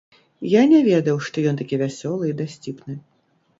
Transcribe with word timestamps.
Я 0.59 0.63
не 0.71 0.79
ведаў, 0.87 1.19
што 1.27 1.45
ён 1.53 1.61
такі 1.61 1.81
вясёлы 1.83 2.25
і 2.33 2.37
дасціпны. 2.43 3.01